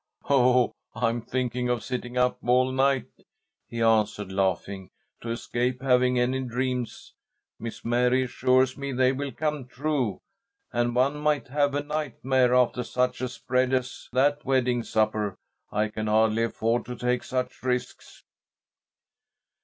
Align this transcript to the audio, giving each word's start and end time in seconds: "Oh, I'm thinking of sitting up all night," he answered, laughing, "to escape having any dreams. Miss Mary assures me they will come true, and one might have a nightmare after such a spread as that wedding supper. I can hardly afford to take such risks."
"Oh, 0.31 0.71
I'm 0.95 1.21
thinking 1.21 1.69
of 1.69 1.83
sitting 1.83 2.17
up 2.17 2.39
all 2.43 2.71
night," 2.71 3.05
he 3.67 3.83
answered, 3.83 4.31
laughing, 4.31 4.89
"to 5.21 5.29
escape 5.29 5.83
having 5.83 6.17
any 6.17 6.41
dreams. 6.41 7.13
Miss 7.59 7.85
Mary 7.85 8.23
assures 8.23 8.75
me 8.75 8.93
they 8.93 9.11
will 9.11 9.31
come 9.31 9.67
true, 9.67 10.17
and 10.73 10.95
one 10.95 11.17
might 11.17 11.49
have 11.49 11.75
a 11.75 11.83
nightmare 11.83 12.55
after 12.55 12.83
such 12.83 13.21
a 13.21 13.29
spread 13.29 13.73
as 13.75 14.09
that 14.11 14.43
wedding 14.43 14.81
supper. 14.81 15.35
I 15.71 15.87
can 15.89 16.07
hardly 16.07 16.45
afford 16.45 16.85
to 16.85 16.95
take 16.95 17.23
such 17.23 17.61
risks." 17.61 18.23